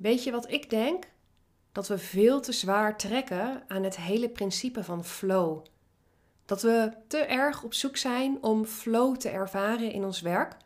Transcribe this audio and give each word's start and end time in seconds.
Weet 0.00 0.24
je 0.24 0.30
wat 0.30 0.50
ik 0.50 0.70
denk? 0.70 1.04
Dat 1.72 1.88
we 1.88 1.98
veel 1.98 2.40
te 2.40 2.52
zwaar 2.52 2.96
trekken 2.96 3.62
aan 3.68 3.82
het 3.82 3.96
hele 3.96 4.28
principe 4.28 4.84
van 4.84 5.04
flow. 5.04 5.64
Dat 6.44 6.62
we 6.62 6.92
te 7.06 7.18
erg 7.18 7.62
op 7.62 7.74
zoek 7.74 7.96
zijn 7.96 8.42
om 8.42 8.64
flow 8.64 9.16
te 9.16 9.28
ervaren 9.28 9.92
in 9.92 10.04
ons 10.04 10.20
werk. 10.20 10.56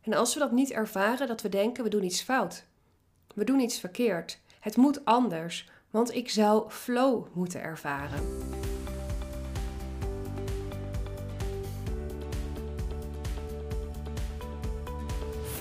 En 0.00 0.12
als 0.12 0.34
we 0.34 0.40
dat 0.40 0.52
niet 0.52 0.70
ervaren, 0.70 1.26
dat 1.26 1.42
we 1.42 1.48
denken 1.48 1.84
we 1.84 1.90
doen 1.90 2.04
iets 2.04 2.22
fout. 2.22 2.64
We 3.34 3.44
doen 3.44 3.60
iets 3.60 3.78
verkeerd. 3.78 4.38
Het 4.60 4.76
moet 4.76 5.04
anders, 5.04 5.68
want 5.90 6.14
ik 6.14 6.30
zou 6.30 6.70
flow 6.70 7.26
moeten 7.32 7.62
ervaren. 7.62 8.53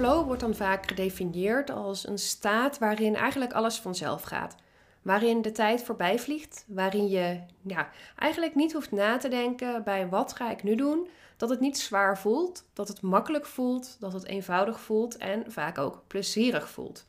Flow 0.03 0.25
wordt 0.25 0.41
dan 0.41 0.55
vaak 0.55 0.87
gedefinieerd 0.87 1.69
als 1.69 2.07
een 2.07 2.17
staat 2.17 2.77
waarin 2.77 3.15
eigenlijk 3.15 3.53
alles 3.53 3.79
vanzelf 3.79 4.23
gaat. 4.23 4.55
Waarin 5.01 5.41
de 5.41 5.51
tijd 5.51 5.83
voorbij 5.83 6.19
vliegt, 6.19 6.65
waarin 6.67 7.09
je 7.09 7.39
ja, 7.61 7.89
eigenlijk 8.17 8.55
niet 8.55 8.73
hoeft 8.73 8.91
na 8.91 9.17
te 9.17 9.27
denken 9.27 9.83
bij 9.83 10.09
wat 10.09 10.33
ga 10.33 10.51
ik 10.51 10.63
nu 10.63 10.75
doen. 10.75 11.07
Dat 11.37 11.49
het 11.49 11.59
niet 11.59 11.77
zwaar 11.77 12.17
voelt, 12.17 12.63
dat 12.73 12.87
het 12.87 13.01
makkelijk 13.01 13.45
voelt, 13.45 13.97
dat 13.99 14.13
het 14.13 14.25
eenvoudig 14.25 14.79
voelt 14.79 15.17
en 15.17 15.51
vaak 15.51 15.77
ook 15.77 16.03
plezierig 16.07 16.69
voelt. 16.69 17.05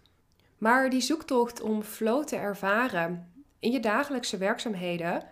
Maar 0.58 0.90
die 0.90 1.00
zoektocht 1.00 1.60
om 1.60 1.82
flow 1.82 2.24
te 2.24 2.36
ervaren 2.36 3.32
in 3.58 3.72
je 3.72 3.80
dagelijkse 3.80 4.36
werkzaamheden 4.36 5.22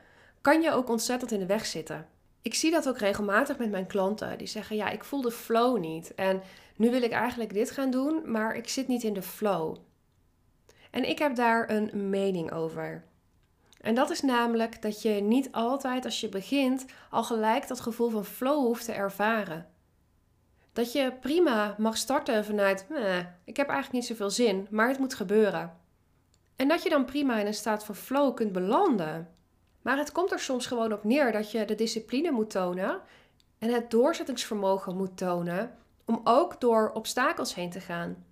kan 0.41 0.63
je 0.63 0.73
ook 0.73 0.89
ontzettend 0.89 1.31
in 1.31 1.39
de 1.39 1.47
weg 1.47 1.67
zitten. 1.67 2.07
Ik 2.43 2.55
zie 2.55 2.71
dat 2.71 2.89
ook 2.89 2.99
regelmatig 2.99 3.59
met 3.59 3.71
mijn 3.71 3.87
klanten. 3.87 4.39
Die 4.39 4.47
zeggen: 4.47 4.77
Ja, 4.77 4.89
ik 4.89 5.05
voel 5.05 5.21
de 5.21 5.31
flow 5.31 5.79
niet. 5.79 6.15
En 6.15 6.43
nu 6.77 6.91
wil 6.91 7.03
ik 7.03 7.13
eigenlijk 7.13 7.53
dit 7.53 7.71
gaan 7.71 7.91
doen, 7.91 8.31
maar 8.31 8.57
ik 8.57 8.69
zit 8.69 8.89
niet 8.89 9.03
in 9.03 9.15
de 9.15 9.23
flow. 9.23 9.77
En 10.91 11.09
ik 11.09 11.19
heb 11.19 11.35
daar 11.35 11.71
een 11.71 12.11
mening 12.11 12.53
over. 12.53 13.05
En 13.81 13.95
dat 13.95 14.11
is 14.11 14.21
namelijk 14.21 14.83
dat 14.83 15.03
je 15.03 15.11
niet 15.11 15.53
altijd 15.53 16.05
als 16.05 16.21
je 16.21 16.29
begint 16.29 16.85
al 17.11 17.25
gelijk 17.25 17.69
dat 17.69 17.81
gevoel 17.81 18.11
van 18.11 18.25
flow 18.25 18.65
hoeft 18.65 18.85
te 18.85 18.93
ervaren. 18.93 19.67
Dat 20.73 20.93
je 20.93 21.13
prima 21.21 21.75
mag 21.79 21.97
starten 21.97 22.45
vanuit, 22.45 22.87
ik 23.45 23.57
heb 23.57 23.69
eigenlijk 23.69 23.93
niet 23.93 24.07
zoveel 24.07 24.31
zin, 24.31 24.67
maar 24.71 24.89
het 24.89 24.99
moet 24.99 25.15
gebeuren. 25.15 25.77
En 26.57 26.69
dat 26.69 26.83
je 26.83 26.89
dan 26.89 27.05
prima 27.05 27.39
in 27.39 27.47
een 27.47 27.55
staat 27.55 27.85
van 27.85 27.95
flow 27.95 28.35
kunt 28.35 28.53
belanden. 28.53 29.29
Maar 29.83 29.97
het 29.97 30.13
komt 30.13 30.33
er 30.33 30.39
soms 30.39 30.67
gewoon 30.67 30.93
op 30.93 31.05
neer 31.05 31.33
dat 31.33 31.51
je 31.51 31.65
de 31.65 31.75
discipline 31.75 32.31
moet 32.31 32.51
tonen 32.51 33.01
en 33.59 33.73
het 33.73 33.91
doorzettingsvermogen 33.91 34.97
moet 34.97 35.17
tonen 35.17 35.77
om 36.05 36.21
ook 36.25 36.61
door 36.61 36.91
obstakels 36.95 37.55
heen 37.55 37.71
te 37.71 37.81
gaan. 37.81 38.25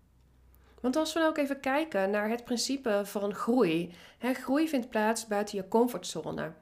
Want 0.80 0.96
als 0.96 1.12
we 1.12 1.18
nou 1.18 1.30
ook 1.30 1.38
even 1.38 1.60
kijken 1.60 2.10
naar 2.10 2.28
het 2.28 2.44
principe 2.44 3.02
van 3.04 3.34
groei. 3.34 3.94
Hè, 4.18 4.32
groei 4.32 4.68
vindt 4.68 4.88
plaats 4.90 5.26
buiten 5.26 5.56
je 5.56 5.68
comfortzone. 5.68 6.52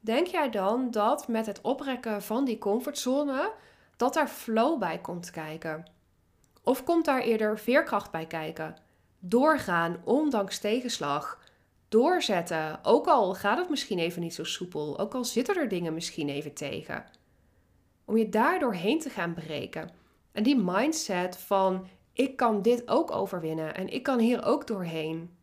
Denk 0.00 0.26
jij 0.26 0.50
dan 0.50 0.90
dat 0.90 1.28
met 1.28 1.46
het 1.46 1.60
oprekken 1.60 2.22
van 2.22 2.44
die 2.44 2.58
comfortzone, 2.58 3.52
dat 3.96 4.14
daar 4.14 4.28
flow 4.28 4.78
bij 4.78 4.98
komt 4.98 5.30
kijken? 5.30 5.84
Of 6.62 6.84
komt 6.84 7.04
daar 7.04 7.20
eerder 7.20 7.58
veerkracht 7.58 8.10
bij 8.10 8.26
kijken? 8.26 8.76
Doorgaan, 9.18 10.00
ondanks 10.04 10.58
tegenslag. 10.58 11.38
Doorzetten, 11.94 12.78
ook 12.82 13.06
al 13.06 13.34
gaat 13.34 13.58
het 13.58 13.68
misschien 13.68 13.98
even 13.98 14.22
niet 14.22 14.34
zo 14.34 14.44
soepel, 14.44 14.98
ook 14.98 15.14
al 15.14 15.24
zitten 15.24 15.56
er 15.56 15.68
dingen 15.68 15.94
misschien 15.94 16.28
even 16.28 16.54
tegen. 16.54 17.04
Om 18.04 18.16
je 18.16 18.28
daardoor 18.28 18.74
heen 18.74 19.00
te 19.00 19.10
gaan 19.10 19.34
breken. 19.34 19.90
En 20.32 20.42
die 20.42 20.56
mindset 20.56 21.36
van 21.36 21.86
ik 22.12 22.36
kan 22.36 22.62
dit 22.62 22.88
ook 22.88 23.10
overwinnen 23.10 23.74
en 23.74 23.88
ik 23.88 24.02
kan 24.02 24.18
hier 24.18 24.44
ook 24.44 24.66
doorheen. 24.66 25.36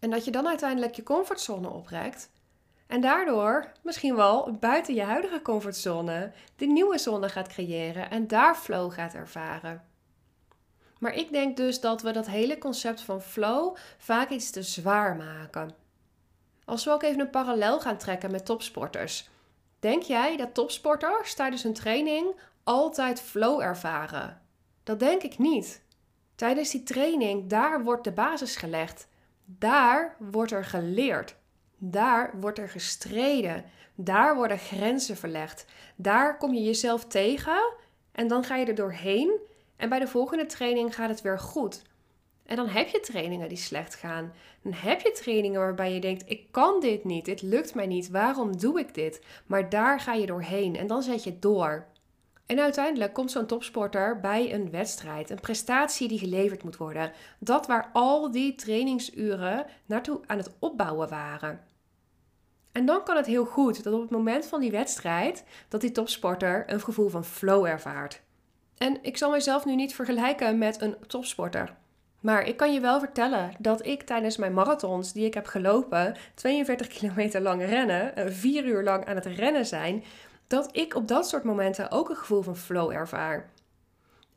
En 0.00 0.10
dat 0.10 0.24
je 0.24 0.30
dan 0.30 0.48
uiteindelijk 0.48 0.94
je 0.94 1.02
comfortzone 1.02 1.68
oprekt. 1.68 2.30
En 2.86 3.00
daardoor 3.00 3.72
misschien 3.82 4.16
wel 4.16 4.56
buiten 4.60 4.94
je 4.94 5.02
huidige 5.02 5.42
comfortzone 5.42 6.32
de 6.56 6.66
nieuwe 6.66 6.98
zone 6.98 7.28
gaat 7.28 7.48
creëren 7.48 8.10
en 8.10 8.26
daar 8.26 8.54
flow 8.54 8.92
gaat 8.92 9.14
ervaren. 9.14 9.84
Maar 10.98 11.14
ik 11.14 11.32
denk 11.32 11.56
dus 11.56 11.80
dat 11.80 12.02
we 12.02 12.12
dat 12.12 12.26
hele 12.26 12.58
concept 12.58 13.00
van 13.00 13.22
flow 13.22 13.76
vaak 13.98 14.30
iets 14.30 14.50
te 14.50 14.62
zwaar 14.62 15.16
maken. 15.16 15.82
Als 16.64 16.84
we 16.84 16.90
ook 16.90 17.02
even 17.02 17.20
een 17.20 17.30
parallel 17.30 17.80
gaan 17.80 17.98
trekken 17.98 18.30
met 18.30 18.46
topsporters. 18.46 19.28
Denk 19.78 20.02
jij 20.02 20.36
dat 20.36 20.54
topsporters 20.54 21.34
tijdens 21.34 21.62
hun 21.62 21.72
training 21.72 22.40
altijd 22.64 23.20
flow 23.20 23.60
ervaren? 23.60 24.40
Dat 24.82 24.98
denk 24.98 25.22
ik 25.22 25.38
niet. 25.38 25.82
Tijdens 26.34 26.70
die 26.70 26.82
training, 26.82 27.48
daar 27.48 27.82
wordt 27.82 28.04
de 28.04 28.12
basis 28.12 28.56
gelegd. 28.56 29.08
Daar 29.44 30.16
wordt 30.18 30.52
er 30.52 30.64
geleerd. 30.64 31.36
Daar 31.76 32.40
wordt 32.40 32.58
er 32.58 32.68
gestreden. 32.68 33.64
Daar 33.94 34.36
worden 34.36 34.58
grenzen 34.58 35.16
verlegd. 35.16 35.66
Daar 35.96 36.36
kom 36.36 36.54
je 36.54 36.62
jezelf 36.62 37.04
tegen 37.04 37.72
en 38.12 38.28
dan 38.28 38.44
ga 38.44 38.56
je 38.56 38.66
er 38.66 38.74
doorheen. 38.74 39.38
En 39.76 39.88
bij 39.88 39.98
de 39.98 40.08
volgende 40.08 40.46
training 40.46 40.94
gaat 40.94 41.08
het 41.08 41.22
weer 41.22 41.38
goed. 41.38 41.82
En 42.46 42.56
dan 42.56 42.68
heb 42.68 42.88
je 42.88 43.00
trainingen 43.00 43.48
die 43.48 43.58
slecht 43.58 43.94
gaan. 43.94 44.32
Dan 44.62 44.72
heb 44.72 45.00
je 45.00 45.12
trainingen 45.12 45.60
waarbij 45.60 45.94
je 45.94 46.00
denkt: 46.00 46.30
ik 46.30 46.46
kan 46.50 46.80
dit 46.80 47.04
niet, 47.04 47.24
dit 47.24 47.42
lukt 47.42 47.74
mij 47.74 47.86
niet, 47.86 48.10
waarom 48.10 48.58
doe 48.58 48.78
ik 48.78 48.94
dit? 48.94 49.24
Maar 49.46 49.68
daar 49.68 50.00
ga 50.00 50.12
je 50.12 50.26
doorheen 50.26 50.76
en 50.76 50.86
dan 50.86 51.02
zet 51.02 51.24
je 51.24 51.38
door. 51.38 51.86
En 52.46 52.60
uiteindelijk 52.60 53.12
komt 53.12 53.30
zo'n 53.30 53.46
topsporter 53.46 54.20
bij 54.20 54.54
een 54.54 54.70
wedstrijd, 54.70 55.30
een 55.30 55.40
prestatie 55.40 56.08
die 56.08 56.18
geleverd 56.18 56.62
moet 56.62 56.76
worden. 56.76 57.12
Dat 57.38 57.66
waar 57.66 57.90
al 57.92 58.30
die 58.30 58.54
trainingsuren 58.54 59.66
naartoe 59.86 60.20
aan 60.26 60.38
het 60.38 60.50
opbouwen 60.58 61.08
waren. 61.08 61.60
En 62.72 62.86
dan 62.86 63.04
kan 63.04 63.16
het 63.16 63.26
heel 63.26 63.44
goed 63.44 63.84
dat 63.84 63.94
op 63.94 64.00
het 64.00 64.10
moment 64.10 64.46
van 64.46 64.60
die 64.60 64.70
wedstrijd 64.70 65.44
dat 65.68 65.80
die 65.80 65.92
topsporter 65.92 66.64
een 66.66 66.80
gevoel 66.80 67.08
van 67.08 67.24
flow 67.24 67.64
ervaart. 67.64 68.22
En 68.78 68.98
ik 69.02 69.16
zal 69.16 69.30
mezelf 69.30 69.64
nu 69.64 69.74
niet 69.74 69.94
vergelijken 69.94 70.58
met 70.58 70.80
een 70.80 70.96
topsporter. 71.06 71.76
Maar 72.24 72.46
ik 72.46 72.56
kan 72.56 72.72
je 72.72 72.80
wel 72.80 72.98
vertellen 72.98 73.52
dat 73.58 73.86
ik 73.86 74.02
tijdens 74.02 74.36
mijn 74.36 74.54
marathons 74.54 75.12
die 75.12 75.26
ik 75.26 75.34
heb 75.34 75.46
gelopen, 75.46 76.16
42 76.34 76.86
kilometer 76.98 77.40
lang 77.40 77.64
rennen, 77.64 78.32
4 78.32 78.64
uur 78.64 78.82
lang 78.82 79.04
aan 79.04 79.14
het 79.14 79.26
rennen 79.26 79.66
zijn, 79.66 80.04
dat 80.46 80.76
ik 80.76 80.94
op 80.94 81.08
dat 81.08 81.28
soort 81.28 81.44
momenten 81.44 81.90
ook 81.90 82.08
een 82.08 82.16
gevoel 82.16 82.42
van 82.42 82.56
flow 82.56 82.90
ervaar. 82.90 83.50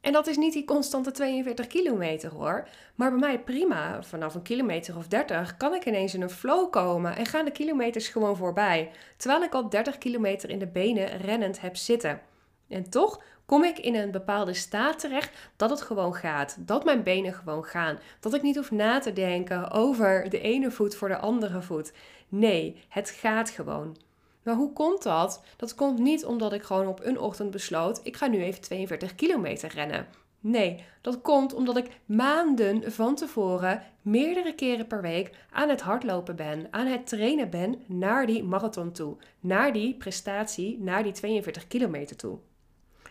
En 0.01 0.11
dat 0.11 0.27
is 0.27 0.37
niet 0.37 0.53
die 0.53 0.65
constante 0.65 1.11
42 1.11 1.67
kilometer 1.67 2.31
hoor. 2.31 2.67
Maar 2.95 3.09
bij 3.09 3.19
mij 3.19 3.39
prima. 3.39 4.03
Vanaf 4.03 4.35
een 4.35 4.41
kilometer 4.41 4.97
of 4.97 5.07
30 5.07 5.57
kan 5.57 5.73
ik 5.73 5.85
ineens 5.85 6.13
in 6.13 6.21
een 6.21 6.29
flow 6.29 6.71
komen 6.71 7.15
en 7.15 7.25
gaan 7.25 7.45
de 7.45 7.51
kilometers 7.51 8.07
gewoon 8.07 8.37
voorbij. 8.37 8.91
Terwijl 9.17 9.43
ik 9.43 9.53
al 9.53 9.69
30 9.69 9.97
kilometer 9.97 10.49
in 10.49 10.59
de 10.59 10.67
benen 10.67 11.17
rennend 11.17 11.61
heb 11.61 11.75
zitten. 11.75 12.21
En 12.69 12.89
toch 12.89 13.21
kom 13.45 13.63
ik 13.63 13.79
in 13.79 13.95
een 13.95 14.11
bepaalde 14.11 14.53
staat 14.53 14.99
terecht 14.99 15.51
dat 15.55 15.69
het 15.69 15.81
gewoon 15.81 16.15
gaat. 16.15 16.57
Dat 16.59 16.85
mijn 16.85 17.03
benen 17.03 17.33
gewoon 17.33 17.63
gaan. 17.63 17.99
Dat 18.19 18.33
ik 18.33 18.41
niet 18.41 18.55
hoef 18.55 18.71
na 18.71 18.99
te 18.99 19.13
denken 19.13 19.71
over 19.71 20.29
de 20.29 20.39
ene 20.39 20.71
voet 20.71 20.95
voor 20.95 21.07
de 21.07 21.17
andere 21.17 21.61
voet. 21.61 21.93
Nee, 22.29 22.83
het 22.89 23.09
gaat 23.09 23.49
gewoon. 23.49 23.97
Maar 24.43 24.55
hoe 24.55 24.73
komt 24.73 25.03
dat? 25.03 25.43
Dat 25.55 25.75
komt 25.75 25.99
niet 25.99 26.25
omdat 26.25 26.53
ik 26.53 26.63
gewoon 26.63 26.87
op 26.87 26.99
een 27.03 27.19
ochtend 27.19 27.51
besloot: 27.51 27.99
ik 28.03 28.17
ga 28.17 28.27
nu 28.27 28.43
even 28.43 28.61
42 28.61 29.15
kilometer 29.15 29.69
rennen. 29.69 30.07
Nee, 30.39 30.83
dat 31.01 31.21
komt 31.21 31.53
omdat 31.53 31.77
ik 31.77 31.99
maanden 32.05 32.91
van 32.91 33.15
tevoren, 33.15 33.83
meerdere 34.01 34.55
keren 34.55 34.87
per 34.87 35.01
week, 35.01 35.31
aan 35.51 35.69
het 35.69 35.81
hardlopen 35.81 36.35
ben, 36.35 36.67
aan 36.71 36.87
het 36.87 37.07
trainen 37.07 37.49
ben 37.49 37.81
naar 37.85 38.25
die 38.25 38.43
marathon 38.43 38.91
toe, 38.91 39.17
naar 39.39 39.73
die 39.73 39.95
prestatie, 39.95 40.79
naar 40.79 41.03
die 41.03 41.11
42 41.11 41.67
kilometer 41.67 42.15
toe. 42.15 42.37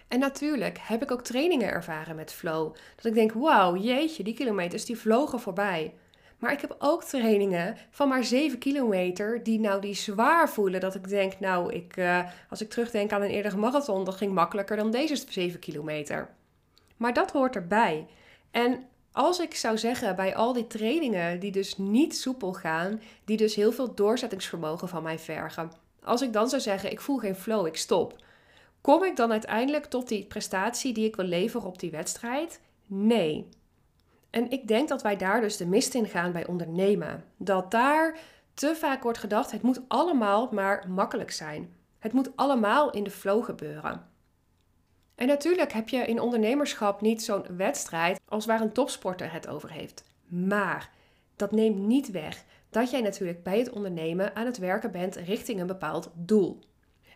En 0.09 0.19
natuurlijk 0.19 0.79
heb 0.81 1.03
ik 1.03 1.11
ook 1.11 1.23
trainingen 1.23 1.69
ervaren 1.69 2.17
met 2.17 2.33
flow. 2.33 2.75
Dat 2.97 3.05
ik 3.05 3.15
denk, 3.15 3.33
wauw, 3.33 3.77
jeetje, 3.77 4.23
die 4.23 4.35
kilometers 4.35 4.85
die 4.85 4.99
vlogen 4.99 5.41
voorbij. 5.41 5.95
Maar 6.39 6.53
ik 6.53 6.61
heb 6.61 6.77
ook 6.79 7.05
trainingen 7.05 7.77
van 7.91 8.09
maar 8.09 8.25
7 8.25 8.59
kilometer 8.59 9.43
die 9.43 9.61
nou 9.61 9.81
die 9.81 9.95
zwaar 9.95 10.49
voelen. 10.49 10.81
Dat 10.81 10.95
ik 10.95 11.09
denk, 11.09 11.41
nou, 11.41 11.73
ik, 11.73 11.97
uh, 11.97 12.25
als 12.51 12.61
ik 12.61 12.71
terugdenk 12.71 13.13
aan 13.13 13.23
een 13.23 13.31
eerdere 13.31 13.57
marathon, 13.57 14.05
dat 14.05 14.15
ging 14.15 14.33
makkelijker 14.33 14.77
dan 14.77 14.91
deze 14.91 15.25
7 15.29 15.59
kilometer. 15.59 16.29
Maar 16.97 17.13
dat 17.13 17.31
hoort 17.31 17.57
erbij. 17.57 18.07
En 18.51 18.87
als 19.13 19.41
ik 19.41 19.55
zou 19.55 19.79
zeggen 19.79 20.17
bij 20.17 20.37
al 20.37 20.53
die 20.53 20.67
trainingen 20.67 21.41
die 21.41 21.53
dus 21.53 21.79
niet 21.79 22.17
soepel 22.17 22.53
gaan, 22.53 23.01
die 23.25 23.37
dus 23.37 23.55
heel 23.55 23.73
veel 23.73 23.95
doorzettingsvermogen 23.95 24.89
van 24.89 25.03
mij 25.03 25.19
vergen. 25.19 25.73
Als 26.03 26.23
ik 26.23 26.33
dan 26.33 26.49
zou 26.49 26.63
zeggen, 26.63 26.91
ik 26.91 27.01
voel 27.01 27.19
geen 27.19 27.35
flow, 27.35 27.67
ik 27.67 27.77
stop. 27.77 28.17
Kom 28.87 29.05
ik 29.05 29.17
dan 29.17 29.33
uiteindelijk 29.33 29.85
tot 29.85 30.09
die 30.09 30.25
prestatie 30.25 30.93
die 30.93 31.07
ik 31.07 31.17
wil 31.17 31.25
leveren 31.25 31.67
op 31.67 31.79
die 31.79 31.91
wedstrijd? 31.91 32.61
Nee. 32.87 33.49
En 34.31 34.51
ik 34.51 34.69
denk 34.69 34.89
dat 34.89 35.03
wij 35.03 35.17
daar 35.17 35.41
dus 35.41 35.57
de 35.57 35.67
mist 35.67 35.95
in 35.95 36.07
gaan 36.07 36.33
bij 36.33 36.47
ondernemen. 36.47 37.25
Dat 37.37 37.71
daar 37.71 38.19
te 38.55 38.75
vaak 38.77 39.03
wordt 39.03 39.19
gedacht: 39.19 39.51
het 39.51 39.63
moet 39.63 39.81
allemaal 39.89 40.49
maar 40.53 40.85
makkelijk 40.89 41.31
zijn. 41.31 41.75
Het 41.99 42.13
moet 42.13 42.37
allemaal 42.37 42.91
in 42.91 43.05
de 43.05 43.11
flow 43.11 43.45
gebeuren. 43.45 44.07
En 45.15 45.27
natuurlijk 45.27 45.73
heb 45.73 45.89
je 45.89 46.07
in 46.07 46.21
ondernemerschap 46.21 47.01
niet 47.01 47.23
zo'n 47.23 47.57
wedstrijd 47.57 48.21
als 48.29 48.47
waar 48.47 48.61
een 48.61 48.73
topsporter 48.73 49.33
het 49.33 49.49
over 49.49 49.71
heeft. 49.71 50.05
Maar 50.27 50.91
dat 51.37 51.53
neemt 51.53 51.79
niet 51.79 52.11
weg 52.11 52.45
dat 52.71 52.91
jij 52.91 53.01
natuurlijk 53.01 53.43
bij 53.43 53.59
het 53.59 53.71
ondernemen 53.71 54.37
aan 54.37 54.47
het 54.47 54.59
werken 54.59 54.91
bent 54.91 55.17
richting 55.17 55.61
een 55.61 55.67
bepaald 55.67 56.11
doel. 56.15 56.61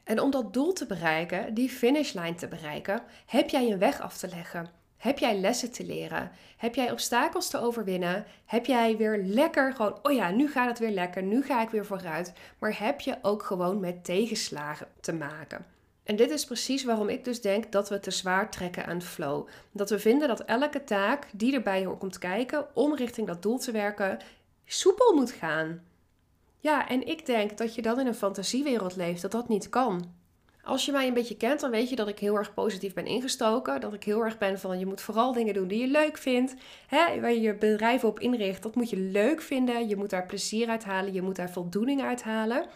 En 0.04 0.20
om 0.20 0.30
dat 0.30 0.52
doel 0.52 0.72
te 0.72 0.86
bereiken, 0.86 1.54
die 1.54 1.68
finishlijn 1.68 2.36
te 2.36 2.48
bereiken, 2.48 3.02
heb 3.26 3.48
jij 3.48 3.70
een 3.70 3.78
weg 3.78 4.00
af 4.00 4.18
te 4.18 4.28
leggen. 4.28 4.68
Heb 4.96 5.18
jij 5.18 5.38
lessen 5.38 5.72
te 5.72 5.84
leren? 5.84 6.30
Heb 6.56 6.74
jij 6.74 6.90
obstakels 6.90 7.48
te 7.50 7.60
overwinnen? 7.60 8.24
Heb 8.46 8.66
jij 8.66 8.96
weer 8.96 9.22
lekker 9.24 9.72
gewoon, 9.72 9.98
oh 10.02 10.12
ja, 10.12 10.30
nu 10.30 10.50
gaat 10.50 10.68
het 10.68 10.78
weer 10.78 10.90
lekker, 10.90 11.22
nu 11.22 11.42
ga 11.42 11.62
ik 11.62 11.70
weer 11.70 11.86
vooruit. 11.86 12.32
Maar 12.58 12.78
heb 12.78 13.00
je 13.00 13.18
ook 13.22 13.42
gewoon 13.42 13.80
met 13.80 14.04
tegenslagen 14.04 14.86
te 15.00 15.12
maken? 15.12 15.66
En 16.04 16.16
dit 16.16 16.30
is 16.30 16.44
precies 16.44 16.84
waarom 16.84 17.08
ik 17.08 17.24
dus 17.24 17.40
denk 17.40 17.72
dat 17.72 17.88
we 17.88 18.00
te 18.00 18.10
zwaar 18.10 18.50
trekken 18.50 18.86
aan 18.86 19.02
flow. 19.02 19.48
Dat 19.72 19.90
we 19.90 19.98
vinden 19.98 20.28
dat 20.28 20.44
elke 20.44 20.84
taak 20.84 21.26
die 21.32 21.54
erbij 21.54 21.86
komt 21.98 22.18
kijken 22.18 22.66
om 22.74 22.94
richting 22.94 23.26
dat 23.26 23.42
doel 23.42 23.58
te 23.58 23.72
werken, 23.72 24.18
soepel 24.64 25.14
moet 25.14 25.30
gaan. 25.30 25.82
Ja, 26.60 26.88
en 26.88 27.06
ik 27.06 27.26
denk 27.26 27.58
dat 27.58 27.74
je 27.74 27.82
dan 27.82 28.00
in 28.00 28.06
een 28.06 28.14
fantasiewereld 28.14 28.96
leeft, 28.96 29.22
dat 29.22 29.32
dat 29.32 29.48
niet 29.48 29.68
kan. 29.68 30.18
Als 30.62 30.84
je 30.84 30.92
mij 30.92 31.06
een 31.06 31.14
beetje 31.14 31.36
kent, 31.36 31.60
dan 31.60 31.70
weet 31.70 31.88
je 31.88 31.96
dat 31.96 32.08
ik 32.08 32.18
heel 32.18 32.36
erg 32.36 32.54
positief 32.54 32.94
ben 32.94 33.06
ingestoken. 33.06 33.80
Dat 33.80 33.94
ik 33.94 34.04
heel 34.04 34.24
erg 34.24 34.38
ben 34.38 34.58
van 34.58 34.78
je 34.78 34.86
moet 34.86 35.00
vooral 35.00 35.32
dingen 35.32 35.54
doen 35.54 35.68
die 35.68 35.80
je 35.80 35.86
leuk 35.86 36.16
vindt. 36.16 36.54
Hè, 36.86 37.20
waar 37.20 37.32
je 37.32 37.40
je 37.40 37.54
bedrijf 37.54 38.04
op 38.04 38.20
inricht, 38.20 38.62
dat 38.62 38.74
moet 38.74 38.90
je 38.90 38.96
leuk 38.96 39.40
vinden. 39.42 39.88
Je 39.88 39.96
moet 39.96 40.10
daar 40.10 40.26
plezier 40.26 40.68
uit 40.68 40.84
halen, 40.84 41.12
je 41.12 41.22
moet 41.22 41.36
daar 41.36 41.50
voldoening 41.50 42.02
uit 42.02 42.22
halen. 42.22 42.66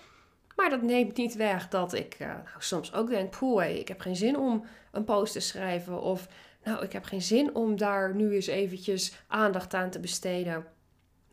Maar 0.57 0.71
dat 0.71 0.83
neemt 0.83 1.17
niet 1.17 1.35
weg 1.35 1.69
dat 1.69 1.93
ik 1.93 2.17
uh, 2.21 2.29
nou, 2.29 2.41
soms 2.59 2.95
ook 2.95 3.09
denk: 3.09 3.39
poeh, 3.39 3.79
ik 3.79 3.89
heb 3.89 4.01
geen 4.01 4.17
zin 4.17 4.39
om 4.39 4.65
een 4.93 5.05
post 5.05 5.33
te 5.33 5.41
schrijven. 5.41 6.03
Of 6.03 6.29
nou, 6.65 6.85
ik 6.85 6.93
heb 6.93 7.05
geen 7.05 7.23
zin 7.23 7.55
om 7.55 7.77
daar 7.77 8.15
nu 8.15 8.35
eens 8.35 8.47
eventjes 8.47 9.13
aandacht 9.27 9.75
aan 9.75 9.91
te 9.91 10.01
besteden. 10.01 10.67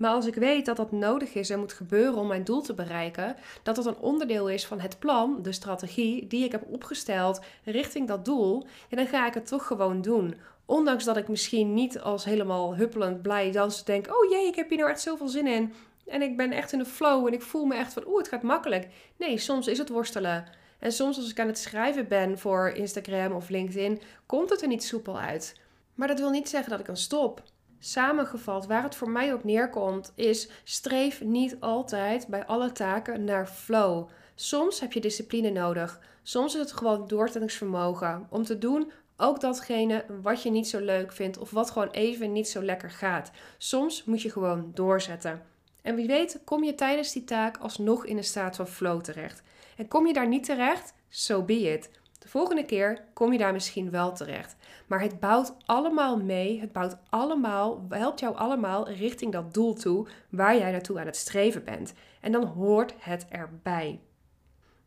Maar 0.01 0.11
als 0.11 0.25
ik 0.25 0.35
weet 0.35 0.65
dat 0.65 0.77
dat 0.77 0.91
nodig 0.91 1.33
is 1.33 1.49
en 1.49 1.59
moet 1.59 1.73
gebeuren 1.73 2.15
om 2.15 2.27
mijn 2.27 2.43
doel 2.43 2.61
te 2.61 2.73
bereiken, 2.73 3.35
dat 3.63 3.75
dat 3.75 3.85
een 3.85 3.97
onderdeel 3.97 4.49
is 4.49 4.65
van 4.65 4.79
het 4.79 4.99
plan, 4.99 5.39
de 5.41 5.51
strategie 5.51 6.27
die 6.27 6.43
ik 6.43 6.51
heb 6.51 6.63
opgesteld 6.67 7.41
richting 7.63 8.07
dat 8.07 8.25
doel, 8.25 8.65
ja, 8.89 8.97
dan 8.97 9.07
ga 9.07 9.27
ik 9.27 9.33
het 9.33 9.47
toch 9.47 9.67
gewoon 9.67 10.01
doen. 10.01 10.35
Ondanks 10.65 11.03
dat 11.03 11.17
ik 11.17 11.27
misschien 11.27 11.73
niet 11.73 11.99
als 11.99 12.25
helemaal 12.25 12.75
huppelend 12.75 13.21
blij 13.21 13.51
dansen 13.51 13.85
denk: 13.85 14.07
oh 14.07 14.29
jee, 14.31 14.47
ik 14.47 14.55
heb 14.55 14.69
hier 14.69 14.77
nou 14.77 14.89
echt 14.89 15.01
zoveel 15.01 15.27
zin 15.27 15.47
in. 15.47 15.73
En 16.07 16.21
ik 16.21 16.37
ben 16.37 16.51
echt 16.51 16.73
in 16.73 16.79
de 16.79 16.85
flow 16.85 17.27
en 17.27 17.33
ik 17.33 17.41
voel 17.41 17.65
me 17.65 17.75
echt 17.75 17.93
van, 17.93 18.07
oeh, 18.07 18.17
het 18.17 18.27
gaat 18.27 18.43
makkelijk. 18.43 18.87
Nee, 19.17 19.37
soms 19.37 19.67
is 19.67 19.77
het 19.77 19.89
worstelen. 19.89 20.45
En 20.79 20.91
soms 20.91 21.17
als 21.17 21.29
ik 21.29 21.39
aan 21.39 21.47
het 21.47 21.57
schrijven 21.57 22.07
ben 22.07 22.39
voor 22.39 22.69
Instagram 22.69 23.31
of 23.31 23.49
LinkedIn, 23.49 24.01
komt 24.25 24.49
het 24.49 24.61
er 24.61 24.67
niet 24.67 24.83
soepel 24.83 25.19
uit. 25.19 25.59
Maar 25.95 26.07
dat 26.07 26.19
wil 26.19 26.29
niet 26.29 26.49
zeggen 26.49 26.69
dat 26.69 26.79
ik 26.79 26.85
dan 26.85 26.97
stop. 26.97 27.43
Samengevat, 27.83 28.65
waar 28.65 28.83
het 28.83 28.95
voor 28.95 29.09
mij 29.09 29.33
op 29.33 29.43
neerkomt, 29.43 30.11
is 30.15 30.49
streef 30.63 31.21
niet 31.21 31.57
altijd 31.59 32.27
bij 32.27 32.45
alle 32.45 32.71
taken 32.71 33.23
naar 33.23 33.47
flow. 33.47 34.09
Soms 34.35 34.79
heb 34.79 34.93
je 34.93 35.01
discipline 35.01 35.49
nodig. 35.49 35.99
Soms 36.23 36.53
is 36.53 36.59
het 36.59 36.71
gewoon 36.71 37.07
doorzettingsvermogen 37.07 38.27
om 38.29 38.43
te 38.43 38.57
doen 38.57 38.91
ook 39.17 39.39
datgene 39.39 40.05
wat 40.21 40.43
je 40.43 40.49
niet 40.51 40.67
zo 40.67 40.79
leuk 40.79 41.11
vindt 41.11 41.37
of 41.37 41.51
wat 41.51 41.71
gewoon 41.71 41.89
even 41.89 42.31
niet 42.31 42.49
zo 42.49 42.63
lekker 42.63 42.91
gaat. 42.91 43.31
Soms 43.57 44.03
moet 44.03 44.21
je 44.21 44.31
gewoon 44.31 44.71
doorzetten. 44.73 45.41
En 45.81 45.95
wie 45.95 46.07
weet 46.07 46.39
kom 46.43 46.63
je 46.63 46.75
tijdens 46.75 47.11
die 47.11 47.23
taak 47.23 47.57
alsnog 47.57 48.05
in 48.05 48.17
een 48.17 48.23
staat 48.23 48.55
van 48.55 48.67
flow 48.67 49.01
terecht. 49.01 49.41
En 49.77 49.87
kom 49.87 50.07
je 50.07 50.13
daar 50.13 50.27
niet 50.27 50.43
terecht, 50.43 50.93
so 51.09 51.43
be 51.43 51.59
it. 51.73 51.89
De 52.21 52.27
volgende 52.27 52.65
keer 52.65 53.03
kom 53.13 53.31
je 53.31 53.37
daar 53.37 53.53
misschien 53.53 53.91
wel 53.91 54.13
terecht. 54.13 54.55
Maar 54.87 55.01
het 55.01 55.19
bouwt 55.19 55.55
allemaal 55.65 56.17
mee. 56.17 56.59
Het 56.59 56.71
bouwt 56.71 56.97
allemaal, 57.09 57.85
helpt 57.89 58.19
jou 58.19 58.35
allemaal 58.35 58.89
richting 58.89 59.31
dat 59.31 59.53
doel 59.53 59.73
toe 59.73 60.07
waar 60.29 60.57
jij 60.57 60.71
naartoe 60.71 60.99
aan 60.99 61.05
het 61.05 61.15
streven 61.15 61.63
bent. 61.63 61.93
En 62.19 62.31
dan 62.31 62.43
hoort 62.43 62.93
het 62.97 63.25
erbij. 63.29 63.99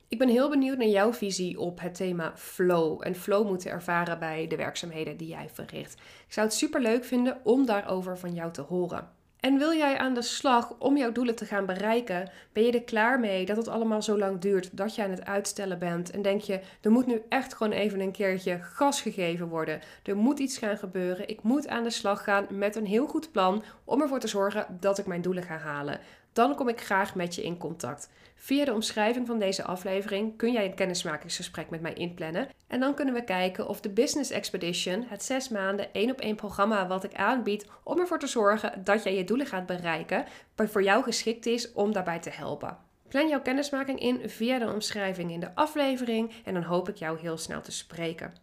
Ik 0.08 0.18
ben 0.18 0.28
heel 0.28 0.48
benieuwd 0.48 0.78
naar 0.78 0.86
jouw 0.86 1.12
visie 1.12 1.58
op 1.60 1.80
het 1.80 1.94
thema 1.94 2.32
flow 2.36 3.00
en 3.04 3.14
flow 3.14 3.46
moeten 3.46 3.70
ervaren 3.70 4.18
bij 4.18 4.46
de 4.46 4.56
werkzaamheden 4.56 5.16
die 5.16 5.28
jij 5.28 5.48
verricht. 5.52 5.94
Ik 6.26 6.32
zou 6.32 6.46
het 6.46 6.56
super 6.56 6.80
leuk 6.80 7.04
vinden 7.04 7.40
om 7.44 7.66
daarover 7.66 8.18
van 8.18 8.34
jou 8.34 8.52
te 8.52 8.62
horen. 8.62 9.08
En 9.44 9.58
wil 9.58 9.72
jij 9.72 9.98
aan 9.98 10.14
de 10.14 10.22
slag 10.22 10.74
om 10.78 10.96
jouw 10.96 11.12
doelen 11.12 11.34
te 11.34 11.44
gaan 11.44 11.66
bereiken? 11.66 12.30
Ben 12.52 12.64
je 12.64 12.72
er 12.72 12.82
klaar 12.82 13.20
mee 13.20 13.46
dat 13.46 13.56
het 13.56 13.68
allemaal 13.68 14.02
zo 14.02 14.18
lang 14.18 14.40
duurt 14.40 14.76
dat 14.76 14.94
je 14.94 15.02
aan 15.02 15.10
het 15.10 15.24
uitstellen 15.24 15.78
bent? 15.78 16.10
En 16.10 16.22
denk 16.22 16.40
je, 16.40 16.60
er 16.80 16.90
moet 16.90 17.06
nu 17.06 17.22
echt 17.28 17.54
gewoon 17.54 17.72
even 17.72 18.00
een 18.00 18.12
keertje 18.12 18.58
gas 18.62 19.00
gegeven 19.00 19.48
worden. 19.48 19.80
Er 20.02 20.16
moet 20.16 20.38
iets 20.38 20.58
gaan 20.58 20.76
gebeuren. 20.76 21.28
Ik 21.28 21.42
moet 21.42 21.68
aan 21.68 21.82
de 21.82 21.90
slag 21.90 22.24
gaan 22.24 22.46
met 22.50 22.76
een 22.76 22.86
heel 22.86 23.06
goed 23.06 23.32
plan 23.32 23.62
om 23.84 24.00
ervoor 24.02 24.20
te 24.20 24.28
zorgen 24.28 24.66
dat 24.80 24.98
ik 24.98 25.06
mijn 25.06 25.22
doelen 25.22 25.42
ga 25.42 25.56
halen 25.56 26.00
dan 26.34 26.54
kom 26.54 26.68
ik 26.68 26.80
graag 26.80 27.14
met 27.14 27.34
je 27.34 27.42
in 27.42 27.56
contact. 27.56 28.10
Via 28.34 28.64
de 28.64 28.72
omschrijving 28.72 29.26
van 29.26 29.38
deze 29.38 29.64
aflevering 29.64 30.36
kun 30.36 30.52
jij 30.52 30.64
een 30.64 30.74
kennismakingsgesprek 30.74 31.70
met 31.70 31.80
mij 31.80 31.92
inplannen. 31.92 32.48
En 32.66 32.80
dan 32.80 32.94
kunnen 32.94 33.14
we 33.14 33.24
kijken 33.24 33.68
of 33.68 33.80
de 33.80 33.88
Business 33.88 34.30
Expedition, 34.30 35.04
het 35.08 35.22
zes 35.22 35.48
maanden 35.48 35.92
één 35.92 36.10
op 36.10 36.20
één 36.20 36.36
programma 36.36 36.86
wat 36.86 37.04
ik 37.04 37.14
aanbied 37.14 37.66
om 37.82 37.98
ervoor 37.98 38.18
te 38.18 38.26
zorgen 38.26 38.84
dat 38.84 39.02
jij 39.02 39.14
je 39.14 39.24
doelen 39.24 39.46
gaat 39.46 39.66
bereiken, 39.66 40.24
voor 40.56 40.82
jou 40.82 41.02
geschikt 41.02 41.46
is 41.46 41.72
om 41.72 41.92
daarbij 41.92 42.20
te 42.20 42.30
helpen. 42.30 42.76
Plan 43.08 43.28
jouw 43.28 43.42
kennismaking 43.42 44.00
in 44.00 44.28
via 44.30 44.58
de 44.58 44.72
omschrijving 44.72 45.30
in 45.30 45.40
de 45.40 45.54
aflevering 45.54 46.32
en 46.44 46.54
dan 46.54 46.62
hoop 46.62 46.88
ik 46.88 46.96
jou 46.96 47.18
heel 47.18 47.38
snel 47.38 47.60
te 47.60 47.72
spreken. 47.72 48.34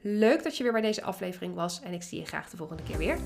Leuk 0.00 0.42
dat 0.42 0.56
je 0.56 0.62
weer 0.62 0.72
bij 0.72 0.80
deze 0.80 1.02
aflevering 1.02 1.54
was 1.54 1.80
en 1.80 1.92
ik 1.92 2.02
zie 2.02 2.18
je 2.18 2.26
graag 2.26 2.50
de 2.50 2.56
volgende 2.56 2.82
keer 2.82 2.98
weer. 2.98 3.18